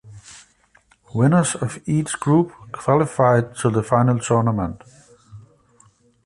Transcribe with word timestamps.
Winners 1.13 1.53
of 1.53 1.79
each 1.87 2.19
group 2.19 2.51
qualified 2.71 3.55
to 3.55 3.69
the 3.69 3.83
final 3.83 4.17
tournament. 4.17 4.81